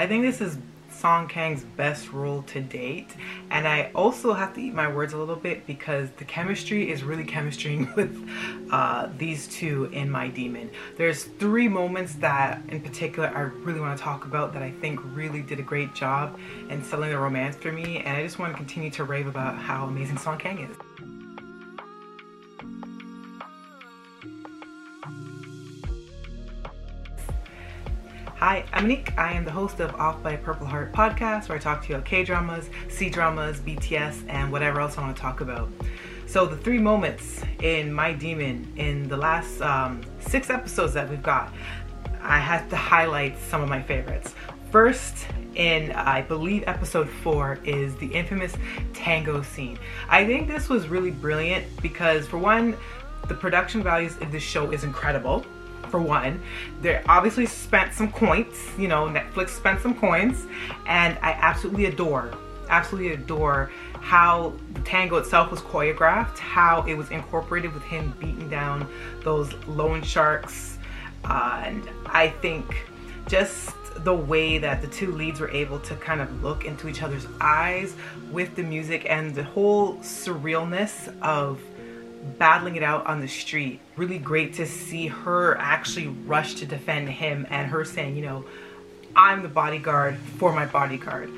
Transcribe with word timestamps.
I 0.00 0.06
think 0.06 0.22
this 0.22 0.40
is 0.40 0.56
Song 0.90 1.28
Kang's 1.28 1.62
best 1.62 2.10
role 2.10 2.40
to 2.44 2.62
date. 2.62 3.10
And 3.50 3.68
I 3.68 3.90
also 3.94 4.32
have 4.32 4.54
to 4.54 4.60
eat 4.62 4.72
my 4.72 4.90
words 4.90 5.12
a 5.12 5.18
little 5.18 5.36
bit 5.36 5.66
because 5.66 6.08
the 6.12 6.24
chemistry 6.24 6.90
is 6.90 7.04
really 7.04 7.26
chemistrying 7.26 7.94
with 7.96 8.26
uh, 8.72 9.10
these 9.18 9.46
two 9.48 9.90
in 9.92 10.10
My 10.10 10.28
Demon. 10.28 10.70
There's 10.96 11.24
three 11.24 11.68
moments 11.68 12.14
that 12.14 12.62
in 12.68 12.80
particular 12.80 13.28
I 13.28 13.40
really 13.40 13.80
want 13.80 13.98
to 13.98 14.02
talk 14.02 14.24
about 14.24 14.54
that 14.54 14.62
I 14.62 14.70
think 14.70 15.00
really 15.14 15.42
did 15.42 15.58
a 15.58 15.64
great 15.64 15.94
job 15.94 16.40
in 16.70 16.82
selling 16.82 17.10
the 17.10 17.18
romance 17.18 17.56
for 17.56 17.70
me. 17.70 17.98
And 17.98 18.16
I 18.16 18.22
just 18.22 18.38
want 18.38 18.54
to 18.54 18.56
continue 18.56 18.90
to 18.92 19.04
rave 19.04 19.26
about 19.26 19.58
how 19.58 19.84
amazing 19.84 20.16
Song 20.16 20.38
Kang 20.38 20.60
is. 20.60 21.09
Hi, 28.40 28.64
I'm 28.72 28.84
Monique. 28.84 29.12
I 29.18 29.34
am 29.34 29.44
the 29.44 29.50
host 29.50 29.80
of 29.80 29.94
Off 29.96 30.22
by 30.22 30.34
Purple 30.34 30.66
Heart 30.66 30.94
podcast, 30.94 31.50
where 31.50 31.58
I 31.58 31.60
talk 31.60 31.82
to 31.82 31.88
you 31.90 31.96
about 31.96 32.06
K 32.06 32.24
dramas, 32.24 32.70
C 32.88 33.10
dramas, 33.10 33.60
BTS, 33.60 34.24
and 34.30 34.50
whatever 34.50 34.80
else 34.80 34.96
I 34.96 35.02
want 35.02 35.14
to 35.14 35.20
talk 35.20 35.42
about. 35.42 35.68
So, 36.24 36.46
the 36.46 36.56
three 36.56 36.78
moments 36.78 37.42
in 37.62 37.92
My 37.92 38.14
Demon 38.14 38.66
in 38.76 39.06
the 39.08 39.16
last 39.18 39.60
um, 39.60 40.00
six 40.20 40.48
episodes 40.48 40.94
that 40.94 41.10
we've 41.10 41.22
got, 41.22 41.52
I 42.22 42.38
have 42.38 42.66
to 42.70 42.76
highlight 42.76 43.38
some 43.38 43.60
of 43.60 43.68
my 43.68 43.82
favorites. 43.82 44.34
First, 44.72 45.26
in 45.54 45.92
I 45.92 46.22
believe 46.22 46.64
episode 46.66 47.10
four, 47.10 47.58
is 47.62 47.94
the 47.96 48.06
infamous 48.06 48.54
tango 48.94 49.42
scene. 49.42 49.78
I 50.08 50.24
think 50.24 50.48
this 50.48 50.70
was 50.70 50.88
really 50.88 51.10
brilliant 51.10 51.66
because, 51.82 52.26
for 52.26 52.38
one, 52.38 52.74
the 53.28 53.34
production 53.34 53.82
values 53.82 54.16
of 54.22 54.32
this 54.32 54.42
show 54.42 54.70
is 54.70 54.82
incredible 54.82 55.44
for 55.88 56.00
one. 56.00 56.40
They 56.80 57.02
obviously 57.08 57.46
spent 57.46 57.92
some 57.92 58.10
coins, 58.12 58.56
you 58.78 58.88
know, 58.88 59.06
Netflix 59.06 59.50
spent 59.50 59.80
some 59.80 59.94
coins, 59.94 60.46
and 60.86 61.18
I 61.22 61.32
absolutely 61.32 61.86
adore, 61.86 62.32
absolutely 62.68 63.12
adore 63.14 63.70
how 64.00 64.54
the 64.74 64.80
tango 64.80 65.16
itself 65.16 65.50
was 65.50 65.60
choreographed, 65.60 66.38
how 66.38 66.82
it 66.86 66.94
was 66.94 67.10
incorporated 67.10 67.72
with 67.74 67.82
him 67.82 68.14
beating 68.18 68.48
down 68.48 68.88
those 69.22 69.52
loan 69.66 70.02
sharks, 70.02 70.78
uh, 71.24 71.62
and 71.64 71.88
I 72.06 72.28
think 72.28 72.86
just 73.28 73.74
the 74.04 74.14
way 74.14 74.56
that 74.58 74.80
the 74.80 74.88
two 74.88 75.12
leads 75.12 75.40
were 75.40 75.50
able 75.50 75.78
to 75.80 75.94
kind 75.96 76.20
of 76.20 76.42
look 76.42 76.64
into 76.64 76.88
each 76.88 77.02
other's 77.02 77.26
eyes 77.40 77.94
with 78.30 78.54
the 78.54 78.62
music 78.62 79.04
and 79.08 79.34
the 79.34 79.44
whole 79.44 79.96
surrealness 79.96 81.14
of 81.20 81.60
battling 82.38 82.76
it 82.76 82.82
out 82.82 83.06
on 83.06 83.20
the 83.20 83.28
street. 83.28 83.80
Really 83.96 84.18
great 84.18 84.54
to 84.54 84.66
see 84.66 85.06
her 85.06 85.56
actually 85.58 86.08
rush 86.08 86.54
to 86.54 86.66
defend 86.66 87.08
him 87.08 87.46
and 87.50 87.68
her 87.70 87.84
saying, 87.84 88.16
you 88.16 88.22
know, 88.22 88.44
I'm 89.16 89.42
the 89.42 89.48
bodyguard 89.48 90.16
for 90.38 90.52
my 90.52 90.66
bodyguard. 90.66 91.30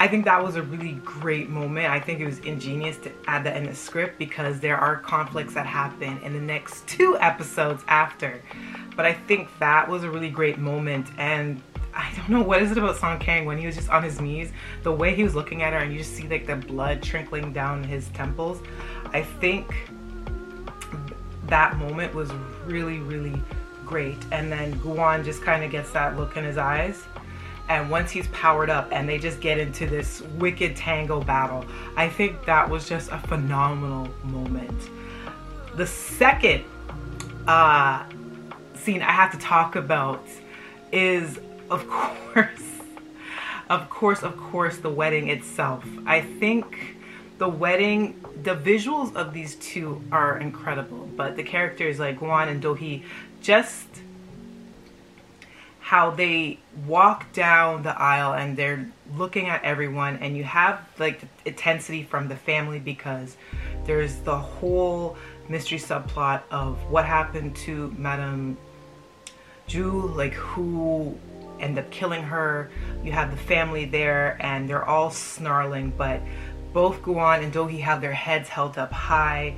I 0.00 0.06
think 0.06 0.26
that 0.26 0.42
was 0.44 0.54
a 0.54 0.62
really 0.62 0.92
great 1.04 1.48
moment. 1.48 1.90
I 1.90 1.98
think 1.98 2.20
it 2.20 2.26
was 2.26 2.38
ingenious 2.40 2.96
to 2.98 3.10
add 3.26 3.42
that 3.44 3.56
in 3.56 3.64
the 3.64 3.74
script 3.74 4.16
because 4.16 4.60
there 4.60 4.76
are 4.76 4.96
conflicts 4.96 5.54
that 5.54 5.66
happen 5.66 6.20
in 6.22 6.32
the 6.32 6.40
next 6.40 6.86
two 6.86 7.18
episodes 7.18 7.82
after. 7.88 8.40
But 8.94 9.06
I 9.06 9.12
think 9.12 9.48
that 9.58 9.88
was 9.88 10.04
a 10.04 10.10
really 10.10 10.30
great 10.30 10.58
moment 10.58 11.08
and 11.18 11.60
I 11.94 12.12
don't 12.16 12.28
know 12.28 12.42
what 12.42 12.62
is 12.62 12.70
it 12.70 12.78
about 12.78 12.96
Song 12.96 13.18
Kang 13.18 13.44
when 13.44 13.58
he 13.58 13.66
was 13.66 13.74
just 13.74 13.88
on 13.88 14.04
his 14.04 14.20
knees, 14.20 14.52
the 14.84 14.92
way 14.92 15.16
he 15.16 15.24
was 15.24 15.34
looking 15.34 15.62
at 15.62 15.72
her 15.72 15.80
and 15.80 15.92
you 15.92 15.98
just 15.98 16.14
see 16.14 16.28
like 16.28 16.46
the 16.46 16.54
blood 16.54 17.02
trickling 17.02 17.52
down 17.52 17.82
his 17.82 18.06
temples. 18.10 18.62
I 19.12 19.22
think 19.22 19.74
that 21.48 21.76
moment 21.76 22.14
was 22.14 22.30
really, 22.66 22.98
really 22.98 23.42
great. 23.84 24.18
And 24.32 24.52
then 24.52 24.74
Guan 24.80 25.24
just 25.24 25.42
kind 25.42 25.64
of 25.64 25.70
gets 25.70 25.90
that 25.92 26.16
look 26.16 26.36
in 26.36 26.44
his 26.44 26.58
eyes. 26.58 27.04
And 27.68 27.90
once 27.90 28.10
he's 28.10 28.28
powered 28.28 28.70
up 28.70 28.88
and 28.92 29.08
they 29.08 29.18
just 29.18 29.40
get 29.40 29.58
into 29.58 29.86
this 29.86 30.22
wicked 30.38 30.74
tango 30.74 31.20
battle, 31.20 31.64
I 31.96 32.08
think 32.08 32.44
that 32.46 32.68
was 32.68 32.88
just 32.88 33.10
a 33.10 33.18
phenomenal 33.18 34.08
moment. 34.24 34.90
The 35.76 35.86
second 35.86 36.64
uh, 37.46 38.04
scene 38.74 39.02
I 39.02 39.12
have 39.12 39.32
to 39.32 39.38
talk 39.38 39.76
about 39.76 40.24
is, 40.92 41.38
of 41.70 41.86
course, 41.90 42.62
of 43.68 43.90
course, 43.90 44.22
of 44.22 44.36
course, 44.38 44.78
the 44.78 44.90
wedding 44.90 45.28
itself. 45.28 45.84
I 46.06 46.22
think 46.22 46.96
the 47.38 47.48
wedding, 47.48 48.22
the 48.42 48.54
visuals 48.54 49.14
of 49.14 49.32
these 49.32 49.54
two 49.56 50.02
are 50.10 50.38
incredible, 50.38 51.08
but 51.16 51.36
the 51.36 51.42
characters 51.42 51.98
like 51.98 52.18
Guan 52.18 52.48
and 52.48 52.60
Do-hee, 52.60 53.04
just 53.40 53.86
how 55.80 56.10
they 56.10 56.58
walk 56.86 57.32
down 57.32 57.82
the 57.82 57.98
aisle 57.98 58.34
and 58.34 58.56
they're 58.58 58.86
looking 59.16 59.46
at 59.46 59.64
everyone 59.64 60.18
and 60.18 60.36
you 60.36 60.44
have 60.44 60.86
like 60.98 61.20
the 61.20 61.26
intensity 61.46 62.02
from 62.02 62.28
the 62.28 62.36
family 62.36 62.78
because 62.78 63.38
there's 63.86 64.16
the 64.16 64.36
whole 64.36 65.16
mystery 65.48 65.78
subplot 65.78 66.42
of 66.50 66.76
what 66.90 67.06
happened 67.06 67.56
to 67.56 67.94
Madame 67.96 68.58
Ju, 69.66 70.12
like 70.14 70.34
who 70.34 71.18
ended 71.60 71.84
up 71.84 71.90
killing 71.90 72.22
her. 72.22 72.70
You 73.02 73.12
have 73.12 73.30
the 73.30 73.36
family 73.36 73.84
there 73.84 74.36
and 74.40 74.68
they're 74.68 74.84
all 74.84 75.10
snarling, 75.10 75.92
but 75.96 76.20
both 76.72 77.02
Guan 77.02 77.42
and 77.42 77.52
Do-hee 77.52 77.80
have 77.80 78.00
their 78.00 78.12
heads 78.12 78.48
held 78.48 78.78
up 78.78 78.92
high. 78.92 79.56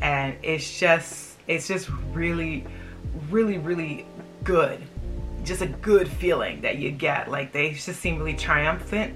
And 0.00 0.36
it's 0.42 0.78
just 0.78 1.38
it's 1.46 1.66
just 1.66 1.88
really 2.12 2.64
really 3.30 3.58
really 3.58 4.06
good. 4.44 4.80
Just 5.44 5.62
a 5.62 5.66
good 5.66 6.08
feeling 6.08 6.60
that 6.62 6.78
you 6.78 6.90
get. 6.90 7.30
Like 7.30 7.52
they 7.52 7.70
just 7.70 8.00
seem 8.00 8.18
really 8.18 8.34
triumphant. 8.34 9.14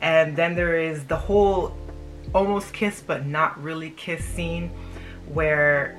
And 0.00 0.36
then 0.36 0.54
there 0.54 0.78
is 0.78 1.04
the 1.04 1.16
whole 1.16 1.76
almost 2.34 2.72
kiss 2.72 3.02
but 3.04 3.26
not 3.26 3.60
really 3.62 3.90
kiss 3.90 4.22
scene 4.24 4.70
where 5.32 5.98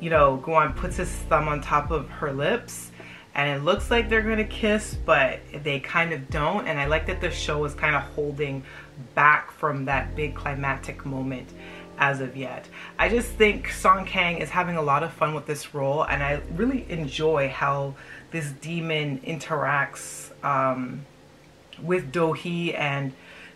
you 0.00 0.10
know 0.10 0.42
Guan 0.44 0.74
puts 0.74 0.96
his 0.96 1.08
thumb 1.08 1.46
on 1.48 1.60
top 1.60 1.90
of 1.90 2.08
her 2.08 2.32
lips 2.32 2.90
and 3.34 3.48
it 3.48 3.62
looks 3.64 3.90
like 3.90 4.08
they're 4.08 4.22
gonna 4.22 4.44
kiss 4.44 4.96
but 5.06 5.40
they 5.62 5.80
kind 5.80 6.12
of 6.12 6.28
don't. 6.30 6.66
And 6.66 6.78
I 6.78 6.86
like 6.86 7.06
that 7.06 7.20
the 7.20 7.30
show 7.30 7.64
is 7.64 7.74
kind 7.74 7.94
of 7.94 8.02
holding 8.02 8.64
back 9.14 9.50
from 9.50 9.84
that 9.86 10.14
big 10.14 10.34
climatic 10.34 11.04
moment 11.04 11.48
as 11.98 12.20
of 12.20 12.36
yet. 12.36 12.66
I 12.98 13.08
just 13.08 13.28
think 13.28 13.70
Song 13.70 14.06
Kang 14.06 14.38
is 14.38 14.48
having 14.48 14.76
a 14.76 14.82
lot 14.82 15.02
of 15.02 15.12
fun 15.12 15.34
with 15.34 15.46
this 15.46 15.74
role 15.74 16.04
and 16.04 16.22
I 16.22 16.40
really 16.54 16.86
enjoy 16.90 17.48
how 17.48 17.94
this 18.30 18.50
demon 18.52 19.20
interacts 19.20 20.32
um, 20.44 21.04
with 21.82 22.10
Do-hee 22.10 22.74
and 22.74 23.12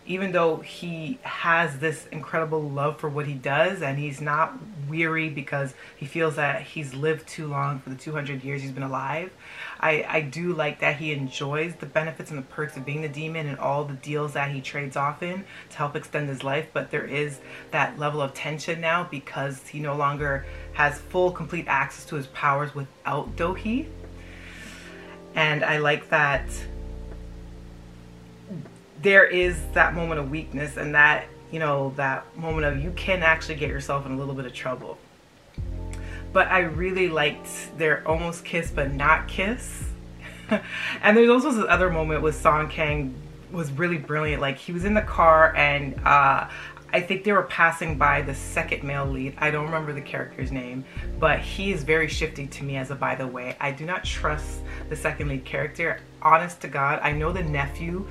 even 0.06 0.32
though 0.32 0.58
he 0.58 1.18
has 1.22 1.78
this 1.78 2.06
incredible 2.12 2.62
love 2.62 2.98
for 2.98 3.08
what 3.08 3.26
he 3.26 3.32
does 3.32 3.80
and 3.80 3.98
he's 3.98 4.20
not 4.20 4.54
weary 4.86 5.30
because 5.30 5.72
he 5.96 6.04
feels 6.04 6.36
that 6.36 6.60
he's 6.60 6.92
lived 6.92 7.26
too 7.26 7.46
long 7.46 7.78
for 7.78 7.88
the 7.88 7.96
200 7.96 8.44
years 8.44 8.60
he's 8.60 8.72
been 8.72 8.82
alive, 8.82 9.32
I, 9.80 10.04
I 10.06 10.20
do 10.20 10.52
like 10.52 10.80
that 10.80 10.96
he 10.96 11.12
enjoys 11.12 11.74
the 11.76 11.86
benefits 11.86 12.30
and 12.30 12.38
the 12.38 12.42
perks 12.42 12.76
of 12.76 12.84
being 12.84 13.00
the 13.00 13.08
demon 13.08 13.46
and 13.46 13.58
all 13.58 13.84
the 13.84 13.94
deals 13.94 14.34
that 14.34 14.50
he 14.50 14.60
trades 14.60 14.96
off 14.96 15.22
in 15.22 15.44
to 15.70 15.76
help 15.76 15.96
extend 15.96 16.28
his 16.28 16.44
life. 16.44 16.68
But 16.72 16.90
there 16.90 17.06
is 17.06 17.40
that 17.70 17.98
level 17.98 18.20
of 18.20 18.34
tension 18.34 18.82
now 18.82 19.08
because 19.10 19.66
he 19.68 19.80
no 19.80 19.96
longer 19.96 20.44
has 20.74 21.00
full, 21.00 21.32
complete 21.32 21.66
access 21.66 22.04
to 22.06 22.16
his 22.16 22.26
powers 22.28 22.74
without 22.74 23.36
Do-hee. 23.36 23.88
And 25.34 25.64
I 25.64 25.78
like 25.78 26.10
that 26.10 26.46
there 29.02 29.24
is 29.24 29.60
that 29.72 29.94
moment 29.94 30.20
of 30.20 30.30
weakness 30.30 30.76
and 30.76 30.94
that 30.94 31.26
you 31.50 31.58
know 31.58 31.92
that 31.96 32.24
moment 32.36 32.66
of 32.66 32.82
you 32.82 32.90
can 32.92 33.22
actually 33.22 33.54
get 33.54 33.68
yourself 33.68 34.06
in 34.06 34.12
a 34.12 34.16
little 34.16 34.34
bit 34.34 34.46
of 34.46 34.52
trouble 34.52 34.98
but 36.32 36.48
i 36.48 36.60
really 36.60 37.08
liked 37.08 37.76
their 37.78 38.06
almost 38.08 38.44
kiss 38.44 38.70
but 38.70 38.92
not 38.92 39.28
kiss 39.28 39.84
and 41.02 41.16
there's 41.16 41.30
also 41.30 41.50
this 41.50 41.66
other 41.68 41.90
moment 41.90 42.22
with 42.22 42.34
song 42.34 42.68
kang 42.68 43.14
was 43.52 43.70
really 43.72 43.98
brilliant 43.98 44.40
like 44.40 44.58
he 44.58 44.72
was 44.72 44.84
in 44.84 44.94
the 44.94 45.02
car 45.02 45.54
and 45.56 46.00
uh 46.04 46.48
I 46.94 47.00
think 47.00 47.24
they 47.24 47.32
were 47.32 47.42
passing 47.42 47.98
by 47.98 48.22
the 48.22 48.36
second 48.36 48.84
male 48.84 49.04
lead. 49.04 49.34
I 49.38 49.50
don't 49.50 49.64
remember 49.64 49.92
the 49.92 50.00
character's 50.00 50.52
name, 50.52 50.84
but 51.18 51.40
he 51.40 51.72
is 51.72 51.82
very 51.82 52.06
shifty 52.06 52.46
to 52.46 52.62
me 52.62 52.76
as 52.76 52.92
a 52.92 52.94
by 52.94 53.16
the 53.16 53.26
way. 53.26 53.56
I 53.58 53.72
do 53.72 53.84
not 53.84 54.04
trust 54.04 54.60
the 54.88 54.94
second 54.94 55.26
lead 55.26 55.44
character. 55.44 55.98
Honest 56.22 56.60
to 56.60 56.68
God, 56.68 57.00
I 57.02 57.10
know 57.10 57.32
the 57.32 57.42
nephew 57.42 58.06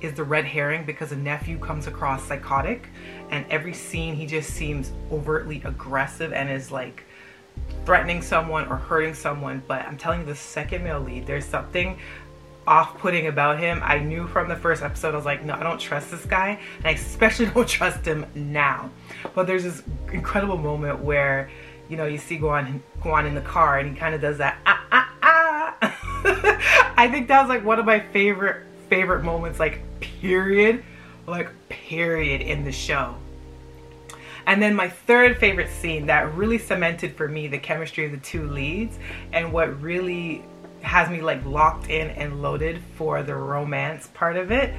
is 0.00 0.14
the 0.14 0.24
red 0.24 0.44
herring 0.44 0.84
because 0.84 1.10
the 1.10 1.16
nephew 1.16 1.58
comes 1.58 1.86
across 1.86 2.22
psychotic 2.24 2.88
and 3.30 3.46
every 3.50 3.72
scene 3.72 4.14
he 4.14 4.26
just 4.26 4.50
seems 4.50 4.92
overtly 5.10 5.62
aggressive 5.64 6.32
and 6.32 6.50
is 6.50 6.70
like 6.70 7.04
threatening 7.84 8.20
someone 8.20 8.66
or 8.68 8.76
hurting 8.76 9.14
someone. 9.14 9.62
But 9.66 9.82
i'm 9.86 9.96
telling 9.96 10.20
you 10.20 10.26
the 10.26 10.36
second 10.36 10.84
male 10.84 11.00
lead 11.00 11.26
there's 11.26 11.44
something 11.44 11.98
off-putting 12.66 13.28
about 13.28 13.60
him. 13.60 13.80
I 13.84 14.00
knew 14.00 14.26
from 14.26 14.48
the 14.48 14.56
first 14.56 14.82
episode 14.82 15.14
i 15.14 15.16
was 15.16 15.24
like 15.24 15.44
no 15.44 15.54
i 15.54 15.62
don't 15.62 15.78
trust 15.78 16.10
this 16.10 16.24
guy 16.26 16.58
and 16.78 16.86
i 16.86 16.90
especially 16.90 17.46
don't 17.54 17.68
trust 17.68 18.04
him 18.04 18.26
now. 18.34 18.90
But 19.34 19.46
there's 19.46 19.64
this 19.64 19.82
incredible 20.12 20.58
moment 20.58 21.00
where 21.00 21.48
you 21.88 21.96
know 21.96 22.06
you 22.06 22.18
see 22.18 22.38
Guan, 22.38 22.80
Guan 23.00 23.26
in 23.26 23.34
the 23.34 23.40
car 23.40 23.78
and 23.78 23.88
he 23.88 23.96
kind 23.96 24.14
of 24.14 24.20
does 24.20 24.38
that 24.38 24.58
ah 24.66 24.84
ah 24.92 25.12
ah. 25.22 25.32
I 26.98 27.08
think 27.10 27.28
that 27.28 27.40
was 27.40 27.48
like 27.48 27.64
one 27.64 27.78
of 27.78 27.86
my 27.86 28.00
favorite 28.00 28.66
favorite 28.88 29.22
moments, 29.22 29.58
like 29.58 29.80
period, 30.00 30.84
like 31.26 31.50
period 31.68 32.40
in 32.40 32.64
the 32.64 32.72
show. 32.72 33.16
And 34.46 34.62
then 34.62 34.76
my 34.76 34.88
third 34.88 35.38
favorite 35.38 35.70
scene 35.70 36.06
that 36.06 36.32
really 36.34 36.58
cemented 36.58 37.16
for 37.16 37.26
me 37.26 37.48
the 37.48 37.58
chemistry 37.58 38.06
of 38.06 38.12
the 38.12 38.18
two 38.18 38.48
leads 38.48 38.98
and 39.32 39.52
what 39.52 39.80
really 39.82 40.44
has 40.82 41.10
me 41.10 41.20
like 41.20 41.44
locked 41.44 41.90
in 41.90 42.10
and 42.10 42.42
loaded 42.42 42.80
for 42.94 43.24
the 43.24 43.34
romance 43.34 44.08
part 44.14 44.36
of 44.36 44.52
it 44.52 44.72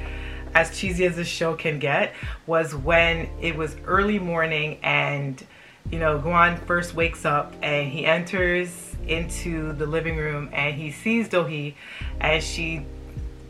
as 0.56 0.78
cheesy 0.78 1.06
as 1.06 1.18
this 1.18 1.28
show 1.28 1.54
can 1.54 1.80
get 1.80 2.14
was 2.46 2.74
when 2.74 3.30
it 3.42 3.56
was 3.56 3.76
early 3.86 4.18
morning 4.18 4.80
and 4.84 5.46
you 5.92 6.00
know 6.00 6.18
Guan 6.18 6.58
first 6.66 6.94
wakes 6.94 7.26
up 7.26 7.54
and 7.62 7.92
he 7.92 8.06
enters 8.06 8.96
into 9.08 9.74
the 9.74 9.86
living 9.86 10.16
room 10.16 10.50
and 10.54 10.76
he 10.76 10.92
sees 10.92 11.28
Do-hee 11.28 11.76
as 12.22 12.44
she 12.44 12.86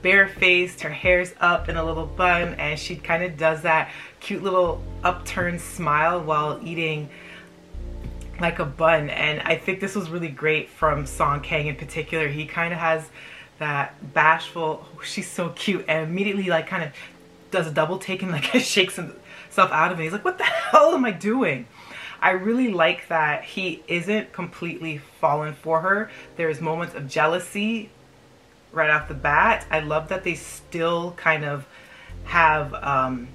barefaced, 0.01 0.81
her 0.81 0.89
hair's 0.89 1.33
up 1.39 1.69
in 1.69 1.77
a 1.77 1.83
little 1.83 2.05
bun 2.05 2.53
and 2.55 2.79
she 2.79 2.95
kind 2.95 3.23
of 3.23 3.37
does 3.37 3.61
that 3.63 3.91
cute 4.19 4.43
little 4.43 4.81
upturned 5.03 5.61
smile 5.61 6.21
while 6.21 6.59
eating 6.63 7.09
like 8.39 8.59
a 8.59 8.65
bun 8.65 9.09
and 9.09 9.41
I 9.41 9.55
think 9.55 9.79
this 9.79 9.95
was 9.95 10.09
really 10.09 10.29
great 10.29 10.69
from 10.69 11.05
Song 11.05 11.41
Kang 11.41 11.67
in 11.67 11.75
particular. 11.75 12.27
He 12.27 12.45
kind 12.45 12.73
of 12.73 12.79
has 12.79 13.09
that 13.59 14.13
bashful, 14.13 14.85
oh, 14.85 15.01
she's 15.01 15.29
so 15.29 15.49
cute 15.49 15.85
and 15.87 16.09
immediately 16.09 16.45
like 16.45 16.67
kind 16.67 16.83
of 16.83 16.91
does 17.49 17.67
a 17.67 17.71
double 17.71 17.97
take 17.97 18.21
and 18.21 18.31
like 18.33 18.43
shakes 18.43 18.95
himself 18.95 19.71
out 19.71 19.91
of 19.91 19.99
it. 19.99 20.03
He's 20.03 20.11
like, 20.11 20.25
what 20.25 20.37
the 20.37 20.43
hell 20.71 20.93
am 20.93 21.05
I 21.05 21.11
doing? 21.11 21.67
I 22.19 22.31
really 22.31 22.69
like 22.69 23.07
that 23.09 23.43
he 23.43 23.83
isn't 23.87 24.33
completely 24.33 24.99
fallen 25.19 25.53
for 25.53 25.81
her. 25.81 26.09
There's 26.35 26.59
moments 26.59 26.95
of 26.95 27.07
jealousy 27.07 27.91
right 28.77 28.89
off 28.89 29.07
the 29.07 29.13
bat. 29.13 29.65
I 29.69 29.79
love 29.79 30.09
that 30.09 30.23
they 30.23 30.35
still 30.35 31.11
kind 31.11 31.43
of 31.43 31.67
have 32.23 32.73
um, 32.73 33.27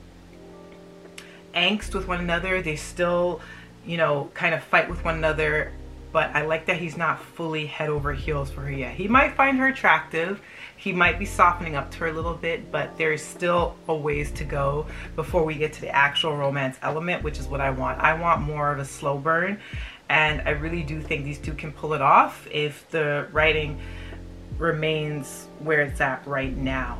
angst 1.55 1.95
with 1.95 2.09
one 2.09 2.21
another. 2.21 2.63
They 2.63 2.77
still 2.77 3.41
you 3.85 3.97
know, 3.97 4.31
kind 4.35 4.55
of 4.55 4.63
fight 4.63 4.89
with 4.89 5.05
one 5.05 5.17
another. 5.17 5.73
But 6.13 6.37
I 6.37 6.43
like 6.45 6.67
that 6.67 6.77
he's 6.77 6.97
not 6.97 7.23
fully 7.23 7.67
head 7.67 7.89
over 7.89 8.13
heels 8.13 8.51
for 8.51 8.61
her 8.61 8.71
yet. 8.71 8.95
He 8.95 9.09
might 9.09 9.35
find 9.35 9.59
her 9.59 9.69
attractive. 9.69 10.43
He 10.77 10.93
might 10.93 11.19
be 11.19 11.25
softening 11.25 11.75
up 11.75 11.91
to 11.93 11.99
her 12.01 12.09
a 12.09 12.13
little 12.13 12.35
bit, 12.35 12.71
but 12.71 12.99
there's 12.99 13.23
still 13.23 13.77
a 13.89 13.95
ways 13.95 14.31
to 14.33 14.45
go 14.45 14.87
before 15.17 15.45
we 15.45 15.55
get 15.55 15.73
to 15.75 15.81
the 15.81 15.89
actual 15.89 16.37
romance 16.37 16.77
element, 16.83 17.23
which 17.23 17.39
is 17.39 17.47
what 17.47 17.63
I 17.63 17.71
want. 17.71 17.99
I 18.01 18.13
want 18.13 18.43
more 18.43 18.71
of 18.71 18.79
a 18.79 18.85
slow 18.85 19.17
burn. 19.17 19.59
And 20.11 20.43
I 20.43 20.51
really 20.51 20.83
do 20.83 21.01
think 21.01 21.25
these 21.25 21.39
two 21.39 21.55
can 21.55 21.73
pull 21.73 21.95
it 21.95 22.03
off 22.03 22.47
if 22.51 22.87
the 22.91 23.27
writing 23.33 23.81
remains 24.63 25.49
where 25.59 25.83
it's 25.83 26.01
at 26.01 26.27
right 26.27 26.57
now. 26.57 26.99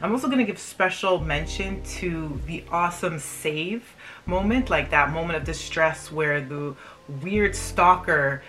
I'm 0.00 0.12
also 0.12 0.28
going 0.28 0.38
to 0.38 0.44
give 0.44 0.58
special 0.58 1.20
mention 1.20 1.82
to 1.82 2.40
the 2.46 2.64
awesome 2.70 3.18
save 3.18 3.94
moment, 4.24 4.70
like 4.70 4.90
that 4.90 5.10
moment 5.12 5.36
of 5.36 5.44
distress 5.44 6.10
where 6.10 6.40
the 6.40 6.74
weird 7.20 7.54
stalker 7.54 8.42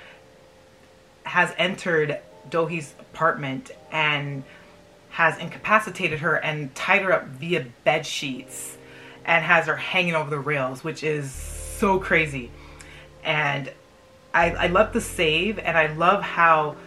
has 1.24 1.54
entered 1.58 2.20
Do-hee's 2.50 2.94
apartment 3.00 3.72
and 3.92 4.44
has 5.10 5.38
incapacitated 5.40 6.20
her 6.20 6.36
and 6.36 6.74
tied 6.74 7.02
her 7.02 7.12
up 7.12 7.28
via 7.28 7.66
bed 7.84 8.06
sheets 8.06 8.78
and 9.26 9.44
has 9.44 9.66
her 9.66 9.76
hanging 9.76 10.16
over 10.16 10.30
the 10.30 10.40
rails, 10.40 10.86
which 10.86 11.04
is 11.04 11.32
so 11.32 12.00
crazy. 12.00 12.50
And 13.26 13.70
I, 14.34 14.52
I 14.52 14.68
love 14.68 14.94
the 14.94 15.02
save 15.02 15.60
and 15.60 15.78
I 15.78 15.88
love 15.94 16.24
how 16.24 16.78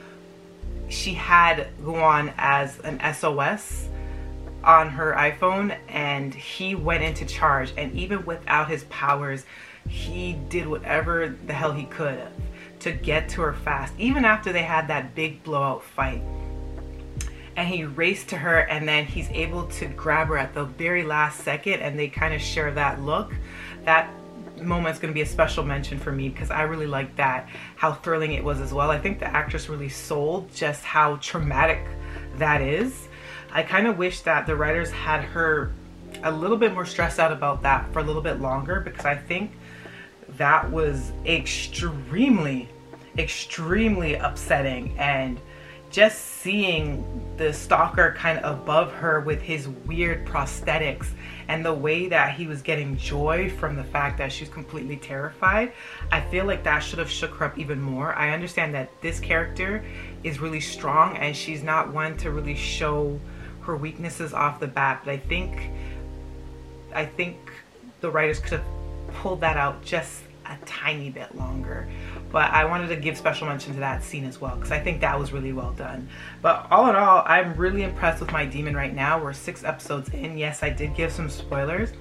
she 0.88 1.14
had 1.14 1.68
Gwan 1.82 2.32
as 2.36 2.78
an 2.80 3.00
SOS 3.14 3.88
on 4.62 4.88
her 4.88 5.14
iPhone 5.14 5.76
and 5.88 6.34
he 6.34 6.74
went 6.74 7.02
into 7.02 7.26
charge. 7.26 7.72
And 7.76 7.92
even 7.94 8.24
without 8.24 8.68
his 8.68 8.84
powers 8.84 9.44
he 9.88 10.32
did 10.48 10.66
whatever 10.66 11.36
the 11.46 11.52
hell 11.52 11.72
he 11.72 11.84
could 11.84 12.26
to 12.80 12.92
get 12.92 13.28
to 13.30 13.42
her 13.42 13.52
fast 13.52 13.92
even 13.98 14.24
after 14.24 14.52
they 14.52 14.62
had 14.62 14.88
that 14.88 15.14
big 15.14 15.42
blowout 15.42 15.82
fight. 15.82 16.22
And 17.56 17.68
he 17.68 17.84
raced 17.84 18.30
to 18.30 18.36
her 18.36 18.60
and 18.60 18.88
then 18.88 19.04
he's 19.04 19.30
able 19.30 19.66
to 19.68 19.86
grab 19.86 20.28
her 20.28 20.38
at 20.38 20.54
the 20.54 20.64
very 20.64 21.04
last 21.04 21.40
second 21.40 21.80
and 21.80 21.98
they 21.98 22.08
kind 22.08 22.34
of 22.34 22.40
share 22.40 22.72
that 22.72 23.00
look. 23.00 23.32
That 23.84 24.10
moment's 24.60 24.98
going 24.98 25.12
to 25.12 25.14
be 25.14 25.22
a 25.22 25.26
special 25.26 25.64
mention 25.64 25.98
for 25.98 26.12
me 26.12 26.28
because 26.28 26.50
I 26.50 26.62
really 26.62 26.86
like 26.86 27.16
that 27.16 27.48
how 27.76 27.92
thrilling 27.92 28.32
it 28.32 28.44
was 28.44 28.60
as 28.60 28.72
well. 28.72 28.90
I 28.90 28.98
think 28.98 29.18
the 29.18 29.26
actress 29.26 29.68
really 29.68 29.88
sold 29.88 30.52
just 30.54 30.84
how 30.84 31.16
traumatic 31.16 31.84
that 32.36 32.60
is. 32.60 33.08
I 33.52 33.62
kind 33.62 33.86
of 33.86 33.98
wish 33.98 34.20
that 34.22 34.46
the 34.46 34.56
writers 34.56 34.90
had 34.90 35.22
her 35.22 35.72
a 36.22 36.30
little 36.30 36.56
bit 36.56 36.72
more 36.72 36.86
stressed 36.86 37.18
out 37.18 37.32
about 37.32 37.62
that 37.62 37.92
for 37.92 37.98
a 37.98 38.02
little 38.02 38.22
bit 38.22 38.40
longer 38.40 38.80
because 38.80 39.04
I 39.04 39.16
think 39.16 39.52
that 40.36 40.70
was 40.70 41.12
extremely, 41.26 42.68
extremely 43.18 44.14
upsetting 44.14 44.96
and 44.98 45.40
just 45.94 46.40
seeing 46.42 47.04
the 47.36 47.52
stalker 47.52 48.16
kind 48.18 48.40
of 48.40 48.58
above 48.58 48.92
her 48.92 49.20
with 49.20 49.40
his 49.40 49.68
weird 49.68 50.26
prosthetics 50.26 51.06
and 51.46 51.64
the 51.64 51.72
way 51.72 52.08
that 52.08 52.34
he 52.34 52.48
was 52.48 52.62
getting 52.62 52.96
joy 52.96 53.48
from 53.60 53.76
the 53.76 53.84
fact 53.84 54.18
that 54.18 54.32
she's 54.32 54.48
completely 54.48 54.96
terrified, 54.96 55.72
I 56.10 56.20
feel 56.20 56.46
like 56.46 56.64
that 56.64 56.80
should 56.80 56.98
have 56.98 57.08
shook 57.08 57.30
her 57.34 57.44
up 57.46 57.56
even 57.56 57.80
more. 57.80 58.12
I 58.12 58.30
understand 58.30 58.74
that 58.74 58.90
this 59.02 59.20
character 59.20 59.84
is 60.24 60.40
really 60.40 60.58
strong 60.58 61.16
and 61.18 61.36
she's 61.36 61.62
not 61.62 61.92
one 61.92 62.16
to 62.18 62.32
really 62.32 62.56
show 62.56 63.20
her 63.60 63.76
weaknesses 63.76 64.34
off 64.34 64.58
the 64.58 64.66
bat, 64.66 65.02
but 65.04 65.12
I 65.12 65.18
think 65.18 65.70
I 66.92 67.04
think 67.06 67.36
the 68.00 68.10
writers 68.10 68.40
could 68.40 68.58
have 68.58 68.66
pulled 69.14 69.42
that 69.42 69.56
out 69.56 69.84
just 69.84 70.24
a 70.46 70.56
tiny 70.66 71.10
bit 71.10 71.36
longer. 71.36 71.88
But 72.34 72.50
I 72.50 72.64
wanted 72.64 72.88
to 72.88 72.96
give 72.96 73.16
special 73.16 73.46
mention 73.46 73.74
to 73.74 73.78
that 73.78 74.02
scene 74.02 74.24
as 74.24 74.40
well 74.40 74.56
because 74.56 74.72
I 74.72 74.80
think 74.80 75.00
that 75.02 75.16
was 75.16 75.32
really 75.32 75.52
well 75.52 75.70
done. 75.70 76.08
But 76.42 76.66
all 76.68 76.90
in 76.90 76.96
all, 76.96 77.22
I'm 77.24 77.54
really 77.54 77.84
impressed 77.84 78.18
with 78.18 78.32
my 78.32 78.44
demon 78.44 78.74
right 78.74 78.92
now. 78.92 79.22
We're 79.22 79.32
six 79.32 79.62
episodes 79.62 80.08
in. 80.08 80.36
Yes, 80.36 80.64
I 80.64 80.70
did 80.70 80.96
give 80.96 81.12
some 81.12 81.30
spoilers, 81.30 81.92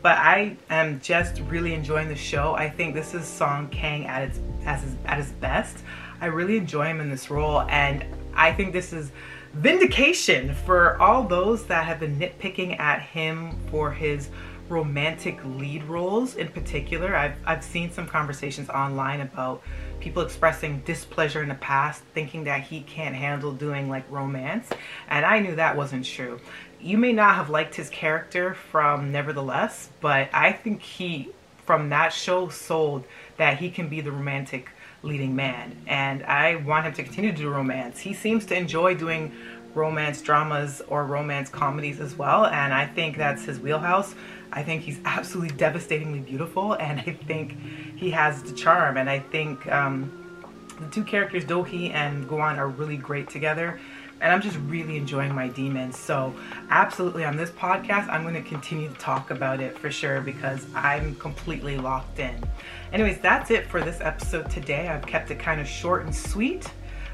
but 0.00 0.16
I 0.16 0.56
am 0.70 1.00
just 1.00 1.42
really 1.50 1.74
enjoying 1.74 2.08
the 2.08 2.16
show. 2.16 2.54
I 2.54 2.70
think 2.70 2.94
this 2.94 3.12
is 3.12 3.26
Song 3.26 3.68
Kang 3.68 4.06
at 4.06 4.22
its, 4.22 4.40
his, 4.62 4.96
at 5.04 5.18
his 5.18 5.32
best. 5.32 5.84
I 6.18 6.26
really 6.28 6.56
enjoy 6.56 6.86
him 6.86 7.02
in 7.02 7.10
this 7.10 7.28
role 7.28 7.60
and 7.68 8.06
I 8.32 8.54
think 8.54 8.72
this 8.72 8.94
is 8.94 9.12
vindication 9.52 10.54
for 10.54 10.98
all 10.98 11.24
those 11.24 11.66
that 11.66 11.84
have 11.84 12.00
been 12.00 12.18
nitpicking 12.18 12.80
at 12.80 13.02
him 13.02 13.54
for 13.70 13.92
his 13.92 14.30
romantic 14.68 15.38
lead 15.44 15.84
roles 15.84 16.36
in 16.36 16.48
particular. 16.48 17.14
I've, 17.14 17.36
I've 17.44 17.64
seen 17.64 17.90
some 17.90 18.06
conversations 18.06 18.68
online 18.70 19.20
about 19.20 19.62
people 20.00 20.22
expressing 20.22 20.80
displeasure 20.80 21.42
in 21.42 21.48
the 21.48 21.54
past, 21.56 22.02
thinking 22.14 22.44
that 22.44 22.62
he 22.62 22.82
can't 22.82 23.14
handle 23.14 23.52
doing 23.52 23.88
like 23.88 24.04
romance. 24.10 24.68
And 25.08 25.24
I 25.24 25.38
knew 25.40 25.54
that 25.56 25.76
wasn't 25.76 26.04
true. 26.04 26.40
You 26.80 26.98
may 26.98 27.12
not 27.12 27.36
have 27.36 27.48
liked 27.48 27.74
his 27.74 27.88
character 27.88 28.54
from 28.54 29.10
Nevertheless, 29.12 29.88
but 30.00 30.28
I 30.32 30.52
think 30.52 30.82
he, 30.82 31.30
from 31.64 31.88
that 31.90 32.12
show, 32.12 32.48
sold 32.48 33.04
that 33.38 33.58
he 33.58 33.70
can 33.70 33.88
be 33.88 34.00
the 34.00 34.12
romantic 34.12 34.70
leading 35.02 35.34
man. 35.36 35.76
And 35.86 36.22
I 36.24 36.56
want 36.56 36.86
him 36.86 36.92
to 36.94 37.02
continue 37.02 37.32
to 37.32 37.36
do 37.36 37.48
romance. 37.48 38.00
He 38.00 38.14
seems 38.14 38.44
to 38.46 38.56
enjoy 38.56 38.94
doing 38.94 39.32
romance 39.74 40.22
dramas 40.22 40.82
or 40.88 41.04
romance 41.04 41.48
comedies 41.48 42.00
as 42.00 42.14
well. 42.14 42.46
And 42.46 42.72
I 42.72 42.86
think 42.86 43.16
that's 43.16 43.44
his 43.44 43.58
wheelhouse. 43.58 44.14
I 44.54 44.62
think 44.62 44.82
he's 44.82 45.00
absolutely 45.04 45.54
devastatingly 45.56 46.20
beautiful. 46.20 46.72
And 46.74 47.00
I 47.00 47.18
think 47.26 47.56
he 47.96 48.10
has 48.10 48.42
the 48.42 48.52
charm. 48.52 48.96
And 48.96 49.10
I 49.10 49.18
think 49.18 49.70
um, 49.70 50.10
the 50.80 50.88
two 50.88 51.04
characters, 51.04 51.44
Do-hee 51.44 51.90
and 51.90 52.26
Gwan, 52.26 52.58
are 52.58 52.68
really 52.68 52.96
great 52.96 53.28
together 53.28 53.78
and 54.24 54.32
I'm 54.32 54.40
just 54.40 54.56
really 54.68 54.96
enjoying 54.96 55.34
my 55.34 55.48
demons. 55.48 55.98
So 55.98 56.34
absolutely 56.70 57.24
on 57.24 57.36
this 57.36 57.50
podcast, 57.50 58.08
I'm 58.08 58.22
going 58.22 58.34
to 58.34 58.48
continue 58.48 58.88
to 58.88 58.94
talk 58.94 59.30
about 59.30 59.60
it 59.60 59.78
for 59.78 59.90
sure 59.90 60.22
because 60.22 60.66
I'm 60.74 61.14
completely 61.16 61.76
locked 61.76 62.18
in. 62.18 62.34
Anyways, 62.92 63.20
that's 63.20 63.50
it 63.50 63.66
for 63.66 63.82
this 63.82 64.00
episode 64.00 64.50
today. 64.50 64.88
I've 64.88 65.06
kept 65.06 65.30
it 65.30 65.38
kind 65.38 65.60
of 65.60 65.68
short 65.68 66.04
and 66.04 66.14
sweet. 66.14 66.70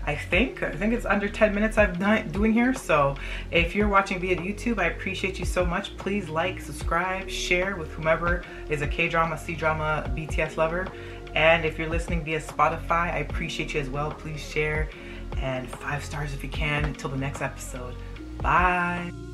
I 0.07 0.14
think. 0.14 0.62
I 0.62 0.71
think 0.73 0.95
it's 0.95 1.07
under 1.07 1.28
10 1.28 1.54
minutes 1.54 1.78
I've 1.78 1.99
done 1.99 2.28
doing 2.30 2.52
here. 2.52 2.75
So 2.75 3.16
if 3.50 3.75
you're 3.75 3.88
watching 3.88 4.19
via 4.19 4.37
YouTube, 4.37 4.78
I 4.78 4.87
appreciate 4.87 5.38
you 5.38 5.45
so 5.45 5.64
much. 5.64 5.97
Please 5.97 6.28
like, 6.28 6.61
subscribe, 6.61 7.28
share 7.28 7.76
with 7.76 7.90
whomever 7.92 8.45
is 8.69 8.83
a 8.83 8.87
K-drama, 8.87 9.38
C-drama, 9.38 10.12
BTS 10.16 10.57
lover. 10.57 10.88
And 11.35 11.64
if 11.64 11.78
you're 11.78 11.88
listening 11.88 12.25
via 12.25 12.40
Spotify, 12.40 13.12
I 13.12 13.19
appreciate 13.19 13.75
you 13.75 13.80
as 13.80 13.88
well. 13.88 14.11
Please 14.11 14.40
share 14.40 14.88
and 15.37 15.69
five 15.69 16.04
stars 16.04 16.35
if 16.35 16.42
you 16.42 16.50
can 16.50 16.85
until 16.85 17.11
the 17.11 17.16
next 17.16 17.40
episode. 17.40 17.95
Bye. 18.42 19.29